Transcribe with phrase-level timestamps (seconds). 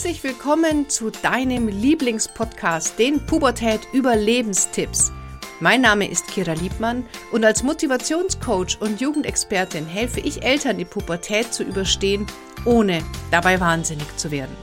[0.00, 5.12] Herzlich willkommen zu deinem Lieblingspodcast, den Pubertät Überlebenstipps.
[5.60, 11.52] Mein Name ist Kira Liebmann und als Motivationscoach und Jugendexpertin helfe ich Eltern, die Pubertät
[11.52, 12.26] zu überstehen,
[12.64, 14.56] ohne dabei wahnsinnig zu werden.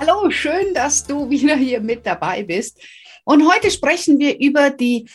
[0.00, 2.80] Hallo, schön, dass du wieder hier mit dabei bist.
[3.24, 5.06] Und heute sprechen wir über die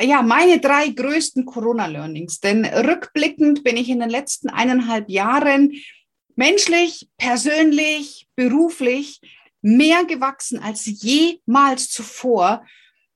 [0.00, 2.40] ja, meine drei größten Corona-Learnings.
[2.40, 5.72] Denn rückblickend bin ich in den letzten eineinhalb Jahren
[6.36, 9.20] menschlich, persönlich, beruflich
[9.62, 12.66] mehr gewachsen als jemals zuvor.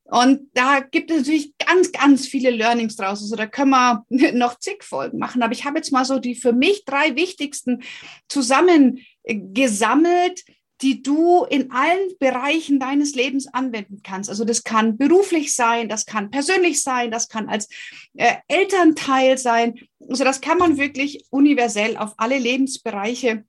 [0.04, 3.20] Und da gibt es natürlich ganz, ganz viele Learnings draus.
[3.20, 5.42] Also da können wir noch zig Folgen machen.
[5.42, 7.82] Aber ich habe jetzt mal so die für mich drei wichtigsten
[8.28, 10.44] zusammengesammelt,
[10.80, 14.30] die du in allen Bereichen deines Lebens anwenden kannst.
[14.30, 17.68] Also das kann beruflich sein, das kann persönlich sein, das kann als
[18.14, 19.80] äh, Elternteil sein.
[20.08, 23.44] Also das kann man wirklich universell auf alle Lebensbereiche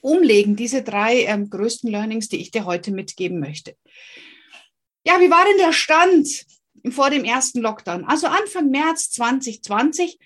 [0.00, 3.76] umlegen, diese drei ähm, größten Learnings, die ich dir heute mitgeben möchte.
[5.04, 6.44] Ja, wie war denn der Stand
[6.90, 8.04] vor dem ersten Lockdown?
[8.04, 10.18] Also Anfang März 2020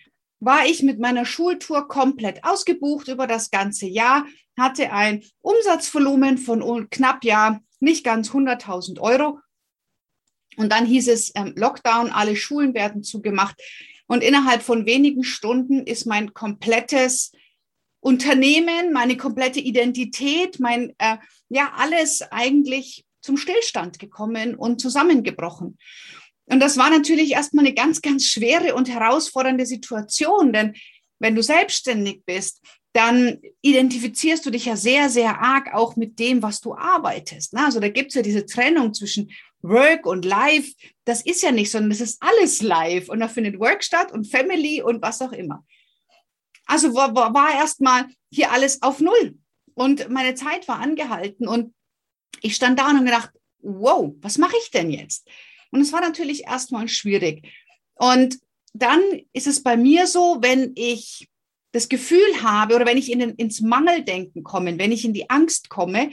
[0.45, 4.27] war ich mit meiner Schultour komplett ausgebucht über das ganze Jahr
[4.59, 9.39] hatte ein Umsatzvolumen von knapp, ja, nicht ganz 100.000 Euro.
[10.57, 13.57] Und dann hieß es ähm, Lockdown, alle Schulen werden zugemacht.
[14.07, 17.33] Und innerhalb von wenigen Stunden ist mein komplettes
[18.01, 21.17] Unternehmen, meine komplette Identität, mein, äh,
[21.49, 25.79] ja, alles eigentlich zum Stillstand gekommen und zusammengebrochen.
[26.47, 30.75] Und das war natürlich erstmal eine ganz, ganz schwere und herausfordernde Situation, denn
[31.19, 32.61] wenn du selbstständig bist,
[32.93, 37.55] dann identifizierst du dich ja sehr, sehr arg auch mit dem, was du arbeitest.
[37.55, 37.65] Ne?
[37.65, 39.31] Also da gibt es ja diese Trennung zwischen
[39.63, 40.73] Work und Life.
[41.05, 44.27] Das ist ja nicht, sondern das ist alles live und da findet Work statt und
[44.27, 45.65] Family und was auch immer.
[46.67, 49.39] Also war, war, war erstmal hier alles auf Null
[49.75, 51.75] und meine Zeit war angehalten und
[52.43, 53.31] ich stand da und habe gedacht,
[53.61, 55.29] wow, was mache ich denn jetzt?
[55.73, 57.49] Und es war natürlich erstmal schwierig.
[57.95, 58.39] Und
[58.75, 59.01] dann
[59.33, 61.29] ist es bei mir so, wenn ich
[61.73, 65.29] das Gefühl habe oder wenn ich in den, ins Mangeldenken komme, wenn ich in die
[65.31, 66.11] Angst komme,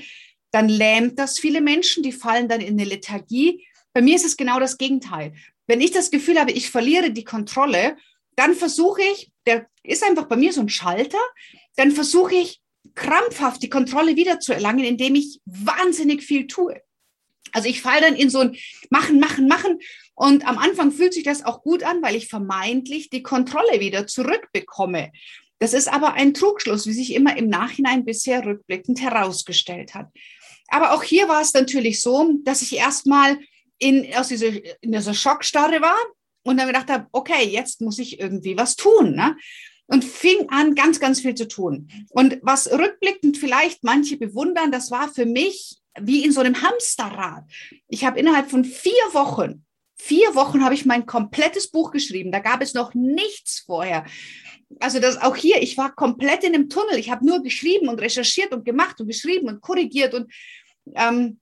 [0.52, 3.68] dann lähmt das viele Menschen, die fallen dann in eine Lethargie.
[3.94, 5.34] Bei mir ist es genau das Gegenteil.
[5.68, 7.98] Wenn ich das Gefühl habe, ich verliere die Kontrolle,
[8.36, 11.20] dann versuche ich, der ist einfach bei mir so ein Schalter,
[11.76, 12.62] dann versuche ich
[12.96, 16.82] krampfhaft die Kontrolle wieder zu erlangen, indem ich wahnsinnig viel tue.
[17.54, 18.56] Also ich falle dann in so ein
[18.90, 19.80] Machen, Machen, Machen.
[20.16, 24.06] Und am Anfang fühlt sich das auch gut an, weil ich vermeintlich die Kontrolle wieder
[24.06, 25.12] zurückbekomme.
[25.60, 30.08] Das ist aber ein Trugschluss, wie sich immer im Nachhinein bisher rückblickend herausgestellt hat.
[30.70, 33.38] Aber auch hier war es natürlich so, dass ich erstmal
[33.78, 34.48] in, dieser,
[34.82, 35.98] in dieser Schockstarre war
[36.44, 39.16] und dann gedacht habe, okay, jetzt muss ich irgendwie was tun.
[39.16, 39.36] Ne?
[39.88, 41.90] Und fing an, ganz, ganz viel zu tun.
[42.10, 47.44] Und was rückblickend vielleicht manche bewundern, das war für mich wie in so einem Hamsterrad.
[47.88, 49.66] Ich habe innerhalb von vier Wochen,
[49.96, 52.32] vier Wochen habe ich mein komplettes Buch geschrieben.
[52.32, 54.06] Da gab es noch nichts vorher
[54.80, 56.98] also das auch hier, ich war komplett in einem Tunnel.
[56.98, 60.32] Ich habe nur geschrieben und recherchiert und gemacht und geschrieben und korrigiert und
[60.96, 61.40] ähm,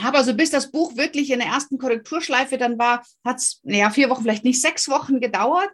[0.00, 3.90] habe also bis das Buch wirklich in der ersten Korrekturschleife dann war, hat es, naja,
[3.90, 5.70] vier Wochen, vielleicht nicht sechs Wochen gedauert.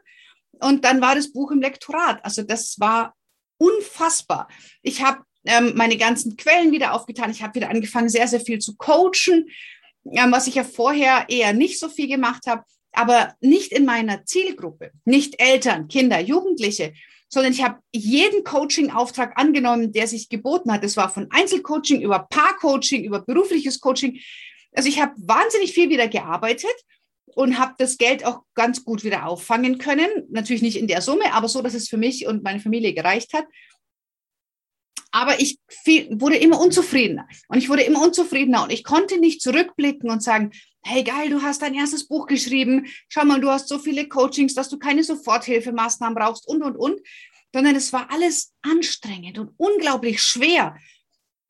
[0.60, 2.22] Und dann war das Buch im Lektorat.
[2.22, 3.14] Also das war
[3.56, 4.48] unfassbar.
[4.82, 7.30] Ich habe ähm, meine ganzen Quellen wieder aufgetan.
[7.30, 9.48] Ich habe wieder angefangen, sehr, sehr viel zu coachen,
[10.12, 14.24] ähm, was ich ja vorher eher nicht so viel gemacht habe aber nicht in meiner
[14.24, 16.92] Zielgruppe, nicht Eltern, Kinder, Jugendliche,
[17.28, 20.82] sondern ich habe jeden Coaching-Auftrag angenommen, der sich geboten hat.
[20.82, 24.18] Das war von Einzelcoaching über Paarcoaching, über berufliches Coaching.
[24.72, 26.74] Also ich habe wahnsinnig viel wieder gearbeitet
[27.36, 30.08] und habe das Geld auch ganz gut wieder auffangen können.
[30.30, 33.32] Natürlich nicht in der Summe, aber so, dass es für mich und meine Familie gereicht
[33.32, 33.44] hat.
[35.12, 35.58] Aber ich
[36.10, 37.26] wurde immer unzufriedener.
[37.48, 38.64] Und ich wurde immer unzufriedener.
[38.64, 42.86] Und ich konnte nicht zurückblicken und sagen, hey geil, du hast dein erstes Buch geschrieben,
[43.08, 47.00] schau mal, du hast so viele Coachings, dass du keine Soforthilfemaßnahmen brauchst und, und, und,
[47.52, 50.76] sondern es war alles anstrengend und unglaublich schwer.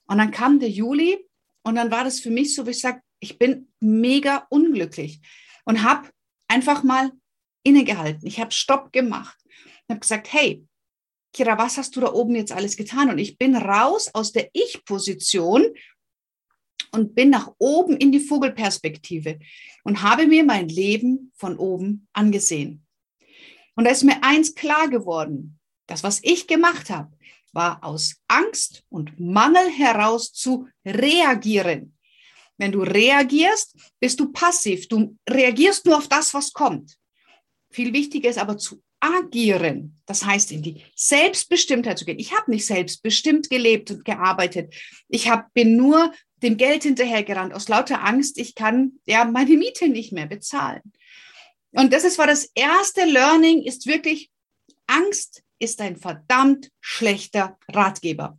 [0.07, 1.25] Und dann kam der Juli
[1.63, 5.21] und dann war das für mich so, wie ich sage, ich bin mega unglücklich
[5.65, 6.09] und habe
[6.49, 7.13] einfach mal
[7.63, 8.27] innegehalten.
[8.27, 9.37] Ich habe Stopp gemacht.
[9.87, 10.65] Und habe gesagt, hey,
[11.33, 13.11] Kira, was hast du da oben jetzt alles getan?
[13.11, 15.65] Und ich bin raus aus der Ich-Position
[16.93, 19.39] und bin nach oben in die Vogelperspektive
[19.85, 22.85] und habe mir mein Leben von oben angesehen.
[23.77, 25.59] Und da ist mir eins klar geworden.
[25.87, 27.17] Das, was ich gemacht habe,
[27.53, 31.97] war aus Angst und Mangel heraus zu reagieren.
[32.59, 34.87] Wenn du reagierst, bist du passiv.
[34.89, 36.97] Du reagierst nur auf das, was kommt.
[37.71, 39.97] Viel wichtiger ist aber zu agieren.
[40.07, 42.19] Das heißt, in die Selbstbestimmtheit zu gehen.
[42.19, 44.75] Ich habe nicht selbstbestimmt gelebt und gearbeitet.
[45.09, 46.13] Ich hab, bin nur
[46.43, 50.81] dem Geld hinterhergerannt aus lauter Angst, ich kann ja meine Miete nicht mehr bezahlen.
[51.73, 54.31] Und das ist, war das erste Learning, ist wirklich,
[54.87, 58.39] Angst ist ein verdammt schlechter Ratgeber.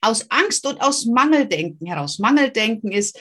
[0.00, 2.18] Aus Angst und aus Mangeldenken heraus.
[2.18, 3.18] Mangeldenken ist,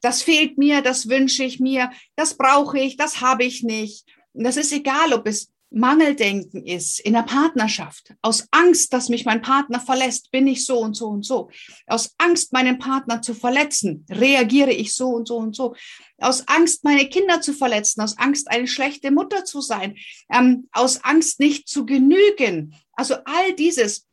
[0.00, 4.04] das fehlt mir, das wünsche ich mir, das brauche ich, das habe ich nicht.
[4.32, 8.14] Und das ist egal, ob es Mangeldenken ist in der Partnerschaft.
[8.22, 11.50] Aus Angst, dass mich mein Partner verlässt, bin ich so und so und so.
[11.86, 15.74] Aus Angst, meinen Partner zu verletzen, reagiere ich so und so und so.
[16.18, 19.96] Aus Angst, meine Kinder zu verletzen, aus Angst, eine schlechte Mutter zu sein,
[20.32, 22.74] ähm, aus Angst, nicht zu genügen.
[22.92, 24.06] Also all dieses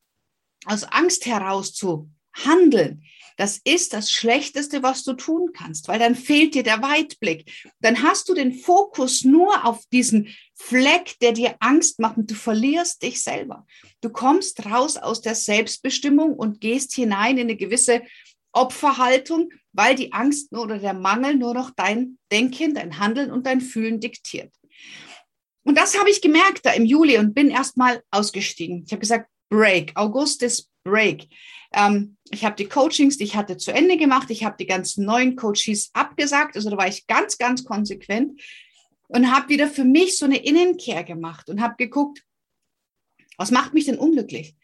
[0.65, 3.03] aus Angst heraus zu handeln,
[3.37, 7.51] das ist das Schlechteste, was du tun kannst, weil dann fehlt dir der Weitblick.
[7.81, 12.35] Dann hast du den Fokus nur auf diesen Fleck, der dir Angst macht und du
[12.35, 13.65] verlierst dich selber.
[14.01, 18.01] Du kommst raus aus der Selbstbestimmung und gehst hinein in eine gewisse
[18.53, 23.59] Opferhaltung, weil die Angst oder der Mangel nur noch dein Denken, dein Handeln und dein
[23.59, 24.53] Fühlen diktiert.
[25.63, 28.83] Und das habe ich gemerkt da im Juli und bin erstmal ausgestiegen.
[28.85, 29.91] Ich habe gesagt, Break.
[29.95, 31.27] August ist Break.
[31.73, 34.29] Ähm, ich habe die Coachings, die ich hatte, zu Ende gemacht.
[34.29, 36.55] Ich habe die ganzen neuen Coaches abgesagt.
[36.55, 38.39] Also da war ich ganz, ganz konsequent
[39.07, 42.23] und habe wieder für mich so eine Innenkehr gemacht und habe geguckt,
[43.37, 44.55] was macht mich denn unglücklich?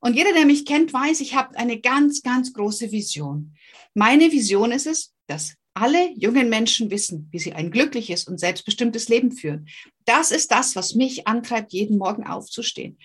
[0.00, 3.56] Und jeder, der mich kennt, weiß, ich habe eine ganz, ganz große Vision.
[3.94, 9.08] Meine Vision ist es, dass alle jungen Menschen wissen, wie sie ein glückliches und selbstbestimmtes
[9.08, 9.68] Leben führen.
[10.04, 12.98] Das ist das, was mich antreibt, jeden Morgen aufzustehen.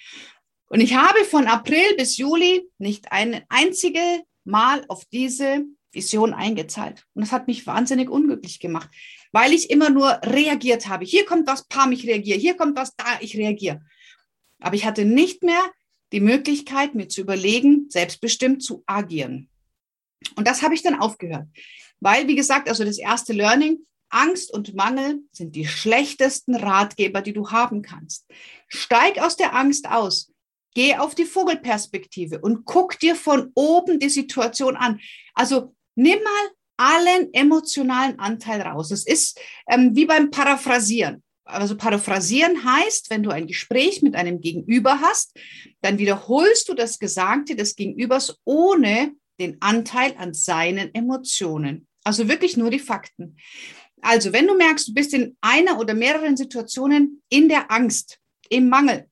[0.67, 7.05] Und ich habe von April bis Juli nicht ein einziges Mal auf diese Vision eingezahlt.
[7.13, 8.89] Und das hat mich wahnsinnig unglücklich gemacht,
[9.31, 11.05] weil ich immer nur reagiert habe.
[11.05, 12.39] Hier kommt was, pam, ich reagiere.
[12.39, 13.81] Hier kommt was, da, ich reagiere.
[14.59, 15.61] Aber ich hatte nicht mehr
[16.11, 19.49] die Möglichkeit, mir zu überlegen, selbstbestimmt zu agieren.
[20.35, 21.47] Und das habe ich dann aufgehört.
[21.99, 23.79] Weil, wie gesagt, also das erste Learning,
[24.09, 28.25] Angst und Mangel sind die schlechtesten Ratgeber, die du haben kannst.
[28.67, 30.31] Steig aus der Angst aus
[30.73, 35.01] Geh auf die Vogelperspektive und guck dir von oben die Situation an.
[35.33, 36.49] Also nimm mal
[36.81, 38.89] allen emotionalen Anteil raus.
[38.89, 39.39] Es ist
[39.69, 41.21] ähm, wie beim Paraphrasieren.
[41.43, 45.37] Also paraphrasieren heißt, wenn du ein Gespräch mit einem Gegenüber hast,
[45.81, 51.87] dann wiederholst du das Gesagte des Gegenübers ohne den Anteil an seinen Emotionen.
[52.03, 53.37] Also wirklich nur die Fakten.
[54.01, 58.19] Also wenn du merkst, du bist in einer oder mehreren Situationen in der Angst,
[58.49, 59.07] im Mangel,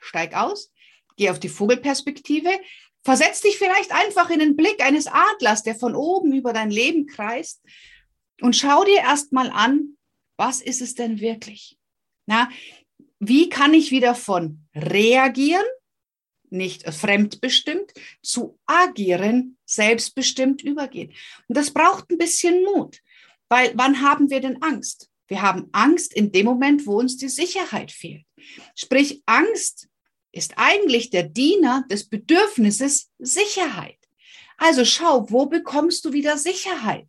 [0.00, 0.72] steig aus,
[1.16, 2.50] geh auf die Vogelperspektive,
[3.06, 7.06] versetz dich vielleicht einfach in den Blick eines Adlers, der von oben über dein Leben
[7.06, 7.62] kreist
[8.40, 9.96] und schau dir erstmal an,
[10.36, 11.78] was ist es denn wirklich?
[12.26, 12.50] Na,
[13.20, 15.64] wie kann ich wieder von reagieren,
[16.50, 17.92] nicht fremdbestimmt,
[18.24, 21.14] zu agieren, selbstbestimmt übergehen?
[21.46, 23.02] Und das braucht ein bisschen Mut,
[23.48, 25.08] weil wann haben wir denn Angst?
[25.28, 28.24] Wir haben Angst in dem Moment, wo uns die Sicherheit fehlt.
[28.74, 29.88] Sprich, Angst
[30.36, 33.98] ist eigentlich der Diener des Bedürfnisses Sicherheit.
[34.58, 37.08] Also schau, wo bekommst du wieder Sicherheit?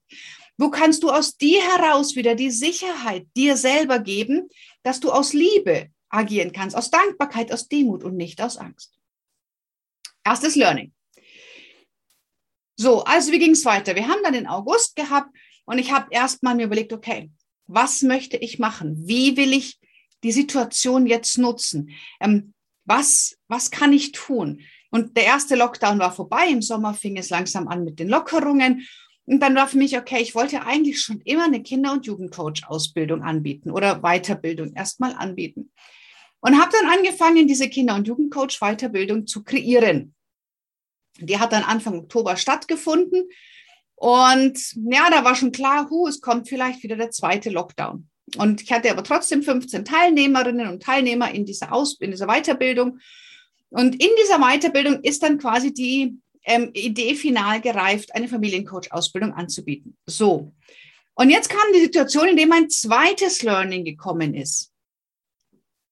[0.58, 4.50] Wo kannst du aus dir heraus wieder die Sicherheit dir selber geben,
[4.84, 8.98] dass du aus Liebe agieren kannst, aus Dankbarkeit, aus Demut und nicht aus Angst?
[10.24, 10.94] Erstes Learning.
[12.76, 13.96] So, also wie ging es weiter?
[13.96, 17.30] Wir haben dann den August gehabt und ich habe erstmal mir überlegt, okay,
[17.66, 19.07] was möchte ich machen?
[19.07, 19.80] Wie will ich
[20.24, 21.92] die Situation jetzt nutzen?
[22.19, 22.54] Ähm,
[22.88, 24.62] was, was kann ich tun?
[24.90, 26.48] Und der erste Lockdown war vorbei.
[26.50, 28.88] Im Sommer fing es langsam an mit den Lockerungen.
[29.26, 33.24] Und dann war für mich, okay, ich wollte eigentlich schon immer eine Kinder- und Jugendcoach-Ausbildung
[33.24, 35.72] anbieten oder Weiterbildung erstmal anbieten.
[36.40, 40.16] Und habe dann angefangen, diese Kinder- und Jugendcoach-Weiterbildung zu kreieren.
[41.20, 43.28] Die hat dann Anfang Oktober stattgefunden.
[43.96, 44.58] Und
[44.90, 48.08] ja, da war schon klar, hu, es kommt vielleicht wieder der zweite Lockdown.
[48.36, 53.00] Und ich hatte aber trotzdem 15 Teilnehmerinnen und Teilnehmer in dieser, Aus in dieser Weiterbildung.
[53.69, 59.96] Und in dieser Weiterbildung ist dann quasi die ähm, Idee final gereift, eine Familiencoach-Ausbildung anzubieten.
[60.06, 60.52] So.
[61.16, 64.72] Und jetzt kam die Situation, in der mein zweites Learning gekommen ist.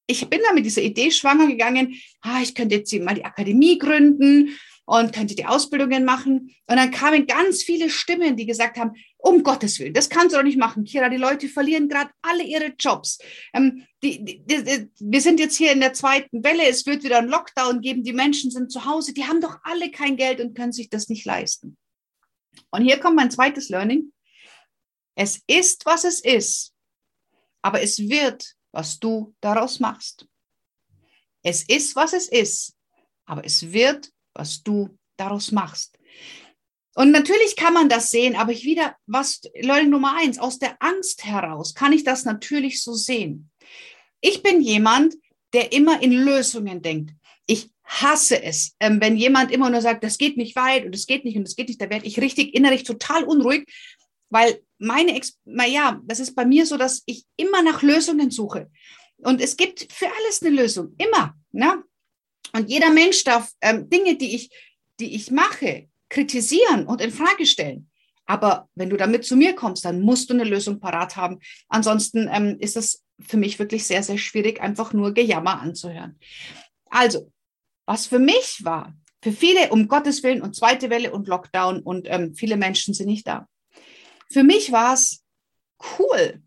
[0.07, 3.79] Ich bin da mit dieser Idee schwanger gegangen, ah, ich könnte jetzt mal die Akademie
[3.79, 6.55] gründen und könnte die Ausbildungen machen.
[6.67, 8.91] Und dann kamen ganz viele Stimmen, die gesagt haben,
[9.25, 11.09] um Gottes Willen, das kannst du doch nicht machen, Kira.
[11.09, 13.17] Die Leute verlieren gerade alle ihre Jobs.
[13.53, 16.67] Ähm, die, die, die, wir sind jetzt hier in der zweiten Welle.
[16.67, 18.03] Es wird wieder einen Lockdown geben.
[18.03, 19.13] Die Menschen sind zu Hause.
[19.13, 21.75] Die haben doch alle kein Geld und können sich das nicht leisten.
[22.69, 24.13] Und hier kommt mein zweites Learning.
[25.15, 26.73] Es ist, was es ist.
[27.63, 30.27] Aber es wird, was du daraus machst.
[31.41, 32.75] Es ist, was es ist,
[33.25, 35.97] aber es wird, was du daraus machst.
[36.95, 40.77] Und natürlich kann man das sehen, aber ich wieder, was, Leute Nummer eins, aus der
[40.79, 43.51] Angst heraus kann ich das natürlich so sehen.
[44.21, 45.15] Ich bin jemand,
[45.53, 47.11] der immer in Lösungen denkt.
[47.47, 51.05] Ich hasse es, ähm, wenn jemand immer nur sagt, das geht nicht weit und es
[51.05, 53.65] geht nicht und es geht nicht, da werde ich richtig innerlich total unruhig,
[54.29, 58.71] weil meine, Ex naja, das ist bei mir so, dass ich immer nach Lösungen suche.
[59.17, 61.35] Und es gibt für alles eine Lösung, immer.
[61.51, 61.83] Ne?
[62.53, 64.49] Und jeder Mensch darf ähm, Dinge, die ich,
[64.99, 67.89] die ich mache, kritisieren und in Frage stellen.
[68.25, 71.39] Aber wenn du damit zu mir kommst, dann musst du eine Lösung parat haben.
[71.69, 76.19] Ansonsten ähm, ist es für mich wirklich sehr, sehr schwierig, einfach nur Gejammer anzuhören.
[76.89, 77.31] Also,
[77.85, 82.07] was für mich war, für viele um Gottes Willen und zweite Welle und Lockdown und
[82.09, 83.47] ähm, viele Menschen sind nicht da.
[84.31, 85.23] Für mich war es
[85.99, 86.41] cool.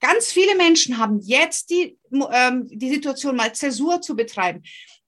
[0.00, 4.62] Ganz viele Menschen haben jetzt die, ähm, die Situation, mal Zäsur zu betreiben.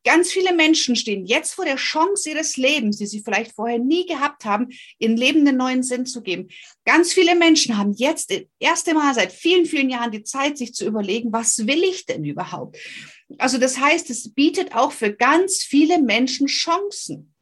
[0.06, 4.06] Ganz viele Menschen stehen jetzt vor der Chance ihres Lebens, die sie vielleicht vorher nie
[4.06, 4.68] gehabt haben,
[5.00, 6.46] ihren Leben einen neuen Sinn zu geben.
[6.84, 10.74] Ganz viele Menschen haben jetzt das erste Mal seit vielen, vielen Jahren die Zeit, sich
[10.74, 12.78] zu überlegen, was will ich denn überhaupt?
[13.38, 17.34] Also das heißt, es bietet auch für ganz viele Menschen Chancen.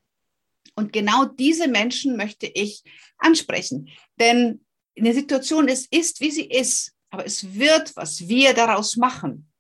[0.75, 2.83] Und genau diese Menschen möchte ich
[3.19, 3.91] ansprechen.
[4.19, 8.97] Denn in der Situation, es ist, wie sie ist, aber es wird, was wir daraus
[8.97, 9.51] machen.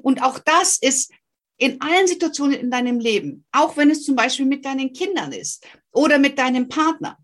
[0.00, 1.10] Und auch das ist
[1.58, 5.66] in allen Situationen in deinem Leben, auch wenn es zum Beispiel mit deinen Kindern ist
[5.92, 7.18] oder mit deinem Partner.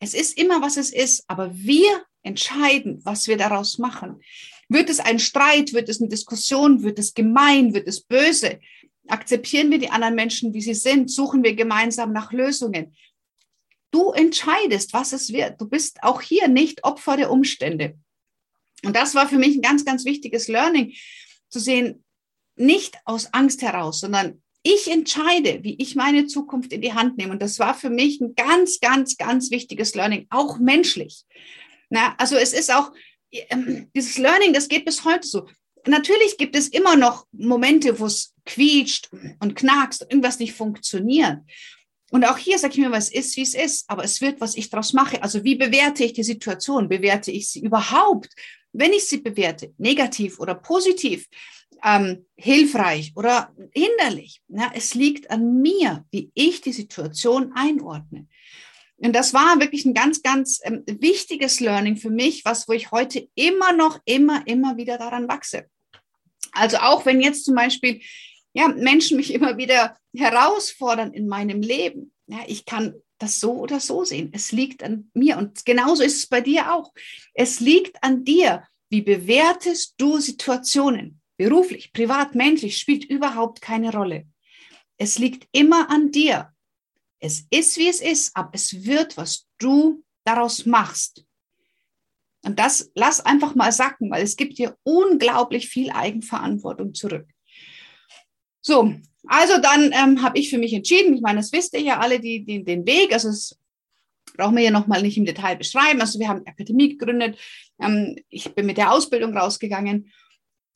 [0.00, 4.20] Es ist immer, was es ist, aber wir entscheiden, was wir daraus machen.
[4.68, 5.72] Wird es ein Streit?
[5.72, 6.82] Wird es eine Diskussion?
[6.82, 7.72] Wird es gemein?
[7.72, 8.60] Wird es böse?
[9.06, 11.10] Akzeptieren wir die anderen Menschen, wie sie sind?
[11.10, 12.94] Suchen wir gemeinsam nach Lösungen?
[13.90, 15.60] Du entscheidest, was es wird.
[15.60, 17.96] Du bist auch hier nicht Opfer der Umstände.
[18.84, 20.94] Und das war für mich ein ganz, ganz wichtiges Learning,
[21.48, 22.04] zu sehen,
[22.58, 27.32] nicht aus Angst heraus, sondern ich entscheide, wie ich meine Zukunft in die Hand nehme.
[27.32, 31.24] Und das war für mich ein ganz, ganz, ganz wichtiges Learning, auch menschlich.
[31.90, 32.92] Na, also es ist auch,
[33.30, 35.46] ähm, dieses Learning, das geht bis heute so.
[35.86, 39.10] Natürlich gibt es immer noch Momente, wo es quietscht
[39.40, 41.38] und knackst, irgendwas nicht funktioniert.
[42.10, 44.56] Und auch hier sage ich mir, was ist, wie es ist, aber es wird, was
[44.56, 45.22] ich daraus mache.
[45.22, 46.88] Also wie bewerte ich die Situation?
[46.88, 48.28] Bewerte ich sie überhaupt?
[48.72, 51.26] Wenn ich sie bewerte, negativ oder positiv,
[51.82, 58.26] ähm, hilfreich oder hinderlich, ja, es liegt an mir, wie ich die Situation einordne.
[58.96, 62.90] Und das war wirklich ein ganz, ganz ähm, wichtiges Learning für mich, was, wo ich
[62.90, 65.66] heute immer noch, immer, immer wieder daran wachse.
[66.52, 68.00] Also auch wenn jetzt zum Beispiel
[68.54, 73.78] ja, Menschen mich immer wieder herausfordern in meinem Leben, ja, ich kann das so oder
[73.78, 74.30] so sehen.
[74.32, 76.92] Es liegt an mir und genauso ist es bei dir auch.
[77.34, 78.64] Es liegt an dir.
[78.90, 81.17] Wie bewertest du Situationen?
[81.38, 84.26] Beruflich, privat, menschlich spielt überhaupt keine Rolle.
[84.98, 86.52] Es liegt immer an dir.
[87.20, 91.24] Es ist, wie es ist, aber es wird, was du daraus machst.
[92.44, 97.28] Und das lass einfach mal sacken, weil es gibt dir unglaublich viel Eigenverantwortung zurück.
[98.60, 98.94] So,
[99.26, 102.20] also dann ähm, habe ich für mich entschieden, ich meine, das wisst ihr ja alle,
[102.20, 103.58] die, die, den Weg, also es
[104.36, 106.00] brauchen wir ja nochmal nicht im Detail beschreiben.
[106.00, 107.38] Also wir haben Akademie gegründet,
[107.80, 110.12] ähm, ich bin mit der Ausbildung rausgegangen.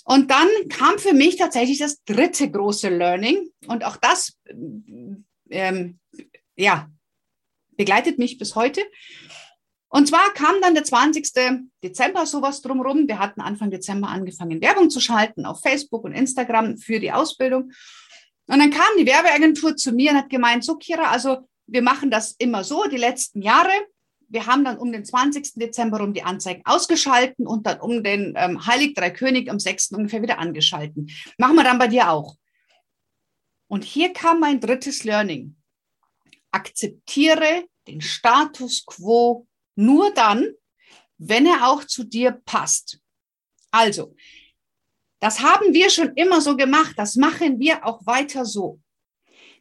[0.04, 3.50] Und dann kam für mich tatsächlich das dritte große Learning.
[3.68, 4.36] Und auch das
[5.50, 5.98] ähm,
[6.56, 6.88] ja,
[7.76, 8.82] begleitet mich bis heute.
[9.88, 11.32] Und zwar kam dann der 20.
[11.82, 13.06] Dezember sowas drumherum.
[13.06, 17.72] Wir hatten Anfang Dezember angefangen, Werbung zu schalten auf Facebook und Instagram für die Ausbildung.
[18.46, 22.10] Und dann kam die Werbeagentur zu mir und hat gemeint, so Kira, also wir machen
[22.10, 23.70] das immer so die letzten Jahre.
[24.32, 25.54] Wir haben dann um den 20.
[25.54, 29.92] Dezember um die Anzeigen ausgeschalten und dann um den ähm, Heilig Drei König am 6.
[29.92, 31.10] ungefähr wieder angeschalten.
[31.38, 32.36] Machen wir dann bei dir auch.
[33.68, 35.56] Und hier kam mein drittes Learning
[36.52, 40.52] akzeptiere den Status quo nur dann,
[41.18, 43.00] wenn er auch zu dir passt.
[43.70, 44.14] Also,
[45.20, 48.80] das haben wir schon immer so gemacht, das machen wir auch weiter so.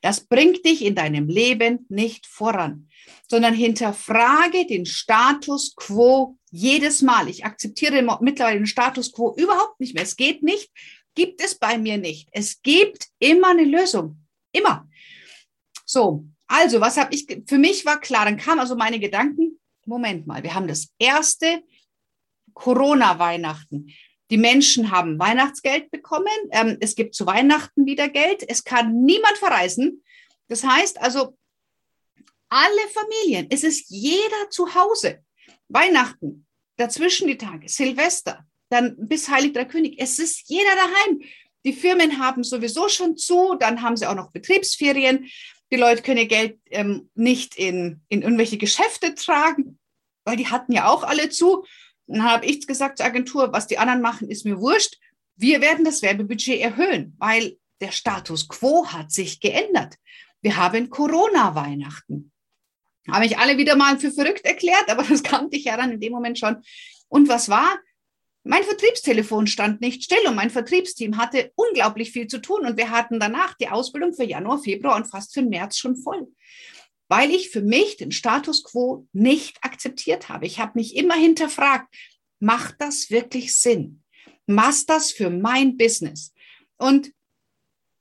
[0.02, 2.90] Das bringt dich in deinem Leben nicht voran,
[3.30, 7.30] sondern hinterfrage den Status quo jedes Mal.
[7.30, 10.04] Ich akzeptiere mittlerweile den Status quo überhaupt nicht mehr.
[10.04, 10.72] Es geht nicht,
[11.16, 12.30] gibt es bei mir nicht.
[12.32, 14.18] Es gibt immer eine Lösung.
[14.52, 14.88] Immer.
[15.86, 20.28] So, also, was habe ich, für mich war klar, dann kamen also meine Gedanken, Moment
[20.28, 21.64] mal, wir haben das erste
[22.54, 23.94] Corona-Weihnachten.
[24.32, 26.28] Die Menschen haben Weihnachtsgeld bekommen.
[26.52, 28.44] Ähm, es gibt zu Weihnachten wieder Geld.
[28.48, 30.04] Es kann niemand verreisen.
[30.48, 31.38] Das heißt also,
[32.50, 35.24] alle Familien, es ist jeder zu Hause.
[35.68, 36.46] Weihnachten,
[36.78, 39.96] dazwischen die Tage, Silvester, dann bis Heilig der König.
[39.98, 41.22] Es ist jeder daheim.
[41.66, 45.30] Die Firmen haben sowieso schon zu, dann haben sie auch noch Betriebsferien.
[45.72, 49.80] Die Leute können ihr Geld ähm, nicht in, in irgendwelche Geschäfte tragen,
[50.26, 51.66] weil die hatten ja auch alle zu.
[52.12, 54.98] Dann habe ich gesagt zur Agentur, was die anderen machen, ist mir wurscht.
[55.38, 59.96] Wir werden das Werbebudget erhöhen, weil der Status quo hat sich geändert.
[60.42, 62.32] Wir haben Corona-Weihnachten.
[63.10, 66.00] Habe ich alle wieder mal für verrückt erklärt, aber das kannte ich ja dann in
[66.00, 66.62] dem Moment schon.
[67.08, 67.80] Und was war?
[68.44, 72.90] Mein Vertriebstelefon stand nicht still und mein Vertriebsteam hatte unglaublich viel zu tun und wir
[72.90, 76.28] hatten danach die Ausbildung für Januar, Februar und fast für März schon voll,
[77.12, 80.46] weil ich für mich den Status quo nicht akzeptiert habe.
[80.46, 81.94] Ich habe mich immer hinterfragt,
[82.40, 84.02] macht das wirklich Sinn?
[84.48, 86.34] Macht das für mein Business?
[86.78, 87.12] Und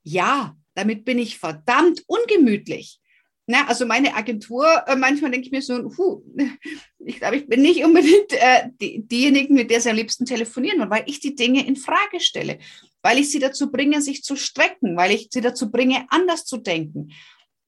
[0.01, 3.01] ja, damit bin ich verdammt ungemütlich.
[3.47, 6.23] Na, also meine Agentur, äh, manchmal denke ich mir so, huh,
[6.99, 10.79] ich glaube, ich bin nicht unbedingt äh, die, diejenigen, mit der sie am liebsten telefonieren
[10.79, 12.59] wollen, weil ich die Dinge in Frage stelle,
[13.01, 16.55] weil ich sie dazu bringe, sich zu strecken, weil ich sie dazu bringe, anders zu
[16.55, 17.11] denken.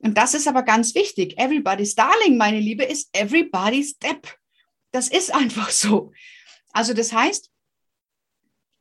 [0.03, 1.37] Und das ist aber ganz wichtig.
[1.37, 4.37] Everybody's Darling, meine Liebe, ist everybody's Step.
[4.91, 6.11] Das ist einfach so.
[6.73, 7.49] Also das heißt,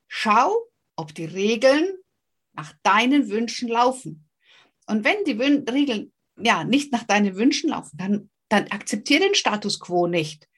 [0.09, 1.95] schau, ob die Regeln
[2.55, 4.29] nach deinen Wünschen laufen.
[4.87, 9.37] Und wenn die Wün Regeln ja nicht nach deinen Wünschen laufen, dann, dann akzeptiere den
[9.37, 10.49] Status quo nicht.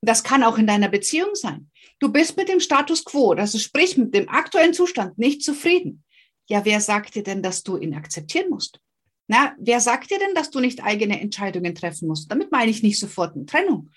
[0.00, 1.70] Das kann auch in deiner Beziehung sein.
[1.98, 6.04] Du bist mit dem Status quo, also sprich mit dem aktuellen Zustand nicht zufrieden.
[6.48, 8.80] Ja, wer sagt dir denn, dass du ihn akzeptieren musst?
[9.28, 12.30] Na, wer sagt dir denn, dass du nicht eigene Entscheidungen treffen musst?
[12.30, 13.90] Damit meine ich nicht sofort eine Trennung.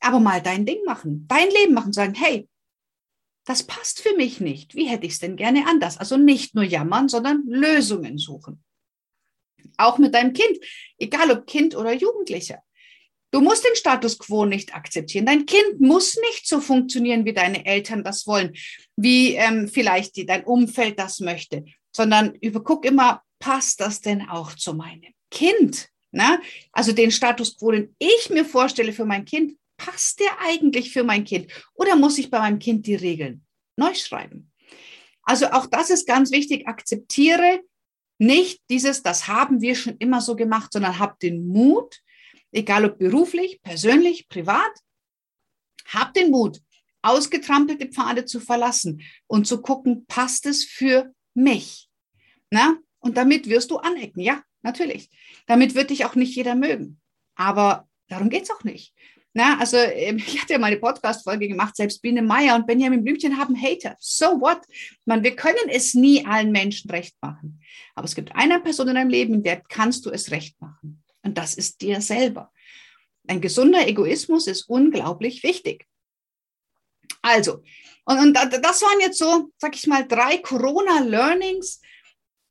[0.00, 2.48] Aber mal dein Ding machen, dein Leben machen, sagen, hey,
[3.46, 4.74] das passt für mich nicht.
[4.74, 5.98] Wie hätte ich es denn gerne anders?
[5.98, 8.62] Also nicht nur jammern, sondern Lösungen suchen.
[9.76, 10.58] Auch mit deinem Kind,
[10.98, 12.62] egal ob Kind oder Jugendlicher.
[13.34, 15.26] Du musst den Status quo nicht akzeptieren.
[15.26, 18.54] Dein Kind muss nicht so funktionieren, wie deine Eltern das wollen,
[18.96, 24.54] wie ähm, vielleicht die, dein Umfeld das möchte, sondern überguck immer, passt das denn auch
[24.54, 25.90] zu meinem Kind?
[26.12, 26.40] Ne?
[26.72, 31.04] Also den Status quo, den ich mir vorstelle für mein Kind, passt der eigentlich für
[31.04, 31.52] mein Kind?
[31.74, 33.44] Oder muss ich bei meinem Kind die Regeln
[33.76, 34.50] neu schreiben?
[35.24, 36.66] Also auch das ist ganz wichtig.
[36.66, 37.60] Akzeptiere
[38.18, 42.00] nicht dieses, das haben wir schon immer so gemacht, sondern hab den Mut,
[42.50, 44.72] egal ob beruflich, persönlich, privat,
[45.88, 46.62] hab den Mut,
[47.02, 51.90] ausgetrampelte Pfade zu verlassen und zu gucken, passt es für mich?
[52.50, 52.78] Na?
[53.04, 55.10] Und damit wirst du anecken, ja, natürlich.
[55.46, 57.02] Damit wird dich auch nicht jeder mögen.
[57.34, 58.94] Aber darum geht es auch nicht.
[59.34, 63.04] Na, also ähm, ich hatte ja mal eine Podcast-Folge gemacht, selbst Biene Meier und Benjamin
[63.04, 63.94] Blümchen haben Hater.
[64.00, 64.62] So what?
[65.04, 67.60] Man, wir können es nie allen Menschen recht machen.
[67.94, 71.04] Aber es gibt eine Person in deinem Leben, der kannst du es recht machen.
[71.22, 72.50] Und das ist dir selber.
[73.26, 75.86] Ein gesunder Egoismus ist unglaublich wichtig.
[77.20, 77.62] Also,
[78.06, 81.82] und, und das waren jetzt so, sag ich mal, drei Corona-Learnings,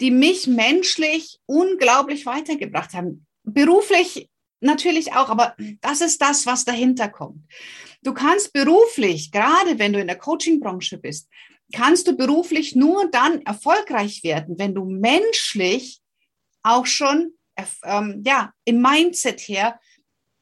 [0.01, 3.25] die mich menschlich unglaublich weitergebracht haben.
[3.43, 4.29] Beruflich
[4.59, 7.45] natürlich auch, aber das ist das, was dahinter kommt.
[8.01, 11.29] Du kannst beruflich, gerade wenn du in der Coaching-Branche bist,
[11.73, 16.01] kannst du beruflich nur dann erfolgreich werden, wenn du menschlich
[16.63, 17.33] auch schon
[17.83, 19.79] ähm, ja, im Mindset her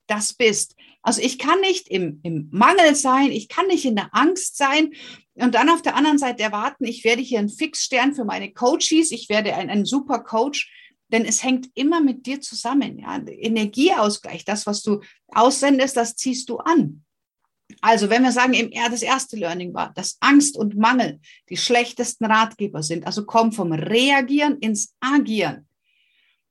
[0.08, 0.76] das bist.
[1.02, 4.94] Also ich kann nicht im, im Mangel sein, ich kann nicht in der Angst sein
[5.34, 9.12] und dann auf der anderen Seite erwarten, ich werde hier ein Fixstern für meine Coaches,
[9.12, 10.70] ich werde ein, ein super Coach
[11.12, 13.00] denn es hängt immer mit dir zusammen.
[13.00, 13.18] Ja?
[13.18, 17.04] Energieausgleich, das, was du aussendest, das ziehst du an.
[17.80, 22.84] Also, wenn wir sagen, das erste Learning war, dass Angst und Mangel die schlechtesten Ratgeber
[22.84, 25.68] sind, also komm vom Reagieren ins Agieren.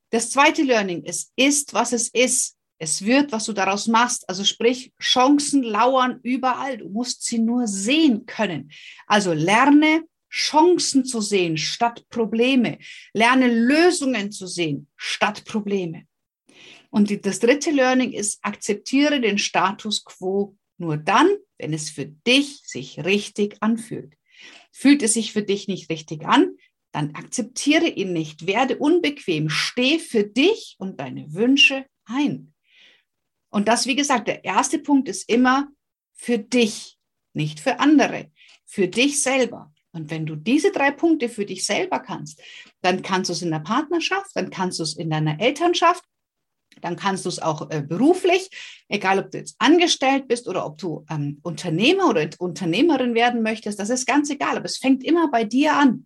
[0.09, 2.57] Das zweite Learning ist, ist, was es ist.
[2.81, 4.27] Es wird, was du daraus machst.
[4.27, 6.79] Also sprich, Chancen lauern überall.
[6.79, 8.71] Du musst sie nur sehen können.
[9.05, 12.79] Also lerne Chancen zu sehen statt Probleme.
[13.13, 16.07] Lerne Lösungen zu sehen statt Probleme.
[16.89, 22.61] Und das dritte Learning ist, akzeptiere den Status quo nur dann, wenn es für dich
[22.65, 24.15] sich richtig anfühlt.
[24.71, 26.55] Fühlt es sich für dich nicht richtig an,
[26.91, 32.55] dann akzeptiere ihn nicht, werde unbequem, steh für dich und deine Wünsche ein.
[33.51, 35.67] Und das, wie gesagt, der erste Punkt ist immer
[36.13, 36.97] für dich,
[37.33, 38.31] nicht für andere,
[38.65, 39.71] für dich selber.
[39.91, 42.41] Und wenn du diese drei Punkte für dich selber kannst,
[42.81, 46.03] dann kannst du es in der Partnerschaft, dann kannst du es in deiner Elternschaft,
[46.79, 48.49] dann kannst du es auch äh, beruflich,
[48.87, 53.79] egal ob du jetzt angestellt bist oder ob du ähm, Unternehmer oder Unternehmerin werden möchtest,
[53.79, 56.05] das ist ganz egal, aber es fängt immer bei dir an.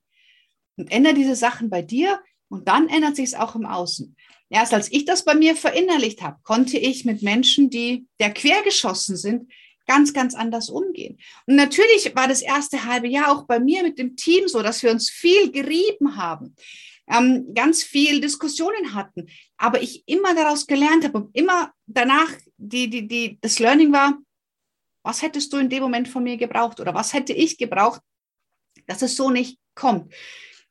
[0.77, 2.19] Und ändere diese Sachen bei dir
[2.55, 4.15] und dann ändert sich es auch im Außen.
[4.49, 9.17] Erst als ich das bei mir verinnerlicht habe, konnte ich mit Menschen, die der quergeschossen
[9.17, 9.51] sind,
[9.85, 11.19] ganz, ganz anders umgehen.
[11.45, 14.81] Und natürlich war das erste halbe Jahr auch bei mir mit dem Team so, dass
[14.83, 16.55] wir uns viel gerieben haben,
[17.07, 22.89] ähm, ganz viel Diskussionen hatten, aber ich immer daraus gelernt habe und immer danach die,
[22.89, 24.17] die, die, das Learning war,
[25.03, 28.01] was hättest du in dem Moment von mir gebraucht oder was hätte ich gebraucht,
[28.87, 30.13] dass es so nicht kommt.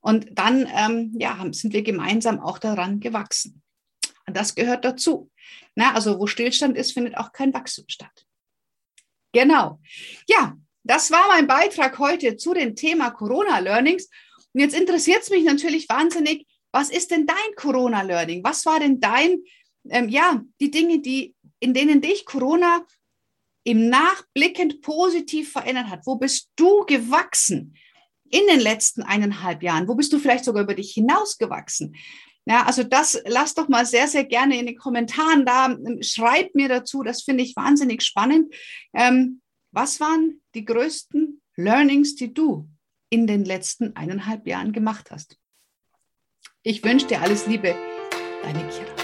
[0.04, 3.62] Und dann ähm, ja, sind wir gemeinsam auch daran gewachsen.
[4.26, 5.30] Und das gehört dazu.
[5.76, 8.26] Na, also wo Stillstand ist, findet auch kein Wachstum statt.
[9.32, 9.80] Genau.
[10.28, 14.10] Ja, das war mein Beitrag heute zu dem Thema Corona-Learnings.
[14.52, 18.44] Und jetzt interessiert es mich natürlich wahnsinnig, was ist denn dein Corona-Learning?
[18.44, 19.38] Was war denn dein,
[19.88, 22.84] ähm, ja, die Dinge, die, in denen dich Corona
[23.64, 26.00] im Nachblickend positiv verändert hat?
[26.04, 27.74] Wo bist du gewachsen
[28.34, 29.86] in den letzten eineinhalb Jahren?
[29.86, 31.94] Wo bist du vielleicht sogar über dich hinausgewachsen?
[32.46, 35.76] Ja, also das lass doch mal sehr, sehr gerne in den Kommentaren da.
[36.00, 38.52] Schreib mir dazu, das finde ich wahnsinnig spannend.
[38.92, 42.68] Ähm, was waren die größten Learnings, die du
[43.08, 45.38] in den letzten eineinhalb Jahren gemacht hast?
[46.62, 47.74] Ich wünsche dir alles Liebe,
[48.42, 49.03] deine Kira.